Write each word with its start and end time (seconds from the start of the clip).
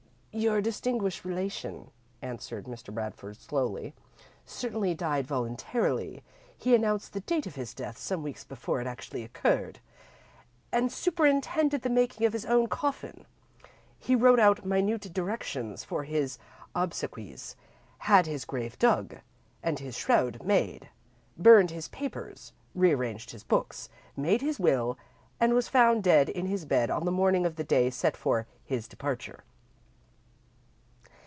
"Your 0.33 0.61
distinguished 0.61 1.25
relation," 1.25 1.91
answered 2.21 2.63
Mr. 2.63 2.93
Bradford, 2.93 3.35
slowly, 3.35 3.93
"certainly 4.45 4.93
died 4.95 5.27
voluntarily. 5.27 6.23
He 6.57 6.73
announced 6.73 7.11
the 7.11 7.19
date 7.19 7.45
of 7.47 7.55
his 7.55 7.73
death 7.73 7.97
some 7.97 8.23
weeks 8.23 8.45
before 8.45 8.79
it 8.79 8.87
actually 8.87 9.23
occurred, 9.23 9.79
and 10.71 10.89
superintended 10.89 11.81
the 11.81 11.89
making 11.89 12.25
of 12.25 12.31
his 12.31 12.45
own 12.45 12.67
coffin. 12.67 13.25
He 13.99 14.15
wrote 14.15 14.39
out 14.39 14.65
minute 14.65 15.11
directions 15.13 15.83
for 15.83 16.05
his 16.05 16.37
obsequies, 16.73 17.57
had 17.97 18.25
his 18.25 18.45
grave 18.45 18.79
dug, 18.79 19.17
and 19.61 19.79
his 19.79 19.97
shroud 19.97 20.43
made, 20.45 20.87
burned 21.37 21.71
his 21.71 21.89
papers, 21.89 22.53
rearranged 22.73 23.31
his 23.31 23.43
books, 23.43 23.89
made 24.15 24.39
his 24.39 24.61
will 24.61 24.97
and 25.41 25.53
was 25.53 25.67
found 25.67 26.05
dead 26.05 26.29
in 26.29 26.45
his 26.45 26.63
bed 26.63 26.89
on 26.89 27.03
the 27.03 27.11
morning 27.11 27.45
of 27.45 27.57
the 27.57 27.65
day 27.65 27.89
set 27.89 28.15
for 28.15 28.47
his 28.63 28.87
departure. 28.87 29.43